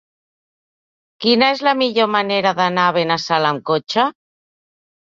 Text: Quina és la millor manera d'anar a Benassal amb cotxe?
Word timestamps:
Quina 1.25 1.51
és 1.57 1.61
la 1.69 1.75
millor 1.83 2.11
manera 2.15 2.57
d'anar 2.63 2.89
a 2.89 2.97
Benassal 3.01 3.49
amb 3.55 3.67
cotxe? 3.73 4.11